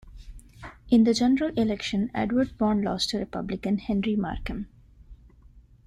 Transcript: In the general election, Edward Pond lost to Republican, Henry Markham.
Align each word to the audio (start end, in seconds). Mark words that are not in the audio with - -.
In 0.89 1.03
the 1.03 1.13
general 1.13 1.51
election, 1.55 2.09
Edward 2.15 2.57
Pond 2.57 2.83
lost 2.83 3.11
to 3.11 3.19
Republican, 3.19 3.77
Henry 3.77 4.15
Markham. 4.15 4.67